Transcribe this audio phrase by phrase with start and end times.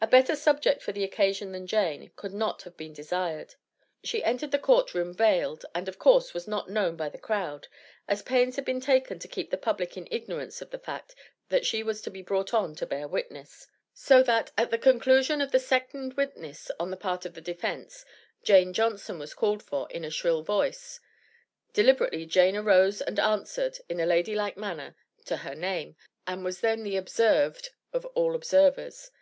[0.00, 3.54] A better subject for the occasion than Jane, could not have been desired.
[4.02, 7.68] She entered the court room veiled, and of course was not known by the crowd,
[8.08, 11.14] as pains had been taken to keep the public in ignorance of the fact,
[11.48, 13.68] that she was to be brought on to bear witness.
[13.94, 18.04] So that, at the conclusion of the second witness on the part of the defense,
[18.42, 20.98] "Jane Johnson" was called for, in a shrill voice.
[21.72, 26.60] Deliberately, Jane arose and answered, in a lady like manner to her name, and was
[26.60, 29.12] then the observed of all observers.